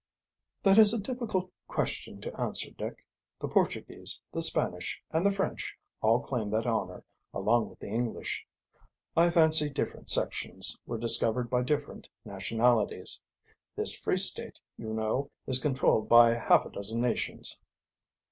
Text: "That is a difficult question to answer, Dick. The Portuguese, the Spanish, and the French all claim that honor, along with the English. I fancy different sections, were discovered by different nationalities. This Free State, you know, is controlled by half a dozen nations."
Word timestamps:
"That 0.63 0.79
is 0.79 0.95
a 0.95 0.99
difficult 0.99 1.51
question 1.67 2.19
to 2.21 2.35
answer, 2.41 2.71
Dick. 2.71 3.05
The 3.37 3.47
Portuguese, 3.47 4.19
the 4.31 4.41
Spanish, 4.41 4.99
and 5.11 5.23
the 5.23 5.29
French 5.29 5.77
all 6.01 6.21
claim 6.21 6.49
that 6.49 6.65
honor, 6.65 7.03
along 7.35 7.69
with 7.69 7.77
the 7.77 7.89
English. 7.89 8.47
I 9.15 9.29
fancy 9.29 9.69
different 9.69 10.09
sections, 10.09 10.75
were 10.87 10.97
discovered 10.97 11.51
by 11.51 11.61
different 11.61 12.09
nationalities. 12.25 13.21
This 13.75 13.93
Free 13.99 14.17
State, 14.17 14.59
you 14.75 14.91
know, 14.91 15.29
is 15.45 15.59
controlled 15.59 16.09
by 16.09 16.33
half 16.33 16.65
a 16.65 16.71
dozen 16.71 16.99
nations." 16.99 17.61